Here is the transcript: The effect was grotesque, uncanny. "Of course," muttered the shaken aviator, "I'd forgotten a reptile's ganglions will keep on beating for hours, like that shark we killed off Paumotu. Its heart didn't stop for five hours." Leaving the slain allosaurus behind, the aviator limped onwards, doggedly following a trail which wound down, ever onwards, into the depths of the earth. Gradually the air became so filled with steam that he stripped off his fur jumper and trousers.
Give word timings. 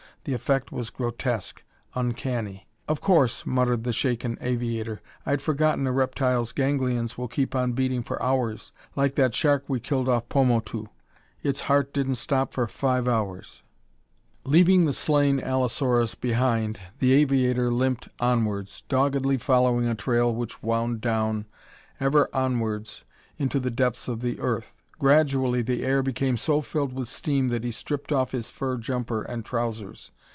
The 0.23 0.35
effect 0.35 0.71
was 0.71 0.91
grotesque, 0.91 1.63
uncanny. 1.95 2.67
"Of 2.87 3.01
course," 3.01 3.43
muttered 3.43 3.83
the 3.83 3.91
shaken 3.91 4.37
aviator, 4.39 5.01
"I'd 5.25 5.41
forgotten 5.41 5.87
a 5.87 5.91
reptile's 5.91 6.51
ganglions 6.51 7.17
will 7.17 7.27
keep 7.27 7.55
on 7.55 7.73
beating 7.73 8.03
for 8.03 8.21
hours, 8.21 8.71
like 8.95 9.15
that 9.15 9.33
shark 9.33 9.63
we 9.67 9.79
killed 9.79 10.07
off 10.07 10.29
Paumotu. 10.29 10.89
Its 11.41 11.61
heart 11.61 11.91
didn't 11.91 12.17
stop 12.21 12.53
for 12.53 12.67
five 12.67 13.07
hours." 13.07 13.63
Leaving 14.43 14.85
the 14.85 14.93
slain 14.93 15.39
allosaurus 15.39 16.13
behind, 16.13 16.79
the 16.99 17.13
aviator 17.13 17.71
limped 17.71 18.07
onwards, 18.19 18.83
doggedly 18.89 19.37
following 19.37 19.87
a 19.87 19.95
trail 19.95 20.31
which 20.31 20.61
wound 20.61 21.01
down, 21.01 21.47
ever 21.99 22.29
onwards, 22.31 23.03
into 23.39 23.59
the 23.59 23.71
depths 23.71 24.07
of 24.07 24.19
the 24.21 24.39
earth. 24.39 24.75
Gradually 24.99 25.63
the 25.63 25.83
air 25.83 26.03
became 26.03 26.37
so 26.37 26.61
filled 26.61 26.93
with 26.93 27.09
steam 27.09 27.47
that 27.47 27.63
he 27.63 27.71
stripped 27.71 28.11
off 28.11 28.33
his 28.33 28.51
fur 28.51 28.77
jumper 28.77 29.23
and 29.23 29.43
trousers. 29.43 30.11